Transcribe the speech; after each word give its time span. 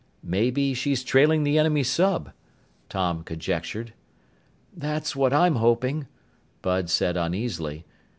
"Maybe 0.23 0.73
she's 0.73 1.03
trailing 1.03 1.43
the 1.43 1.59
enemy 1.59 1.83
sub," 1.83 2.31
Tom 2.89 3.23
conjectured. 3.23 3.93
"That's 4.75 5.15
what 5.15 5.31
I'm 5.31 5.57
hoping," 5.57 6.07
Bud 6.63 6.89
said 6.89 7.15
uneasily. 7.17 7.85